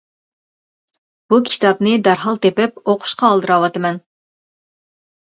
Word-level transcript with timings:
بۇ 1.33 1.39
كىتابنى 1.51 1.95
دەرھال 2.09 2.41
تېپىپ 2.49 2.83
ئوقۇشقا 2.89 3.31
ئالدىراۋاتىمەن. 3.31 4.05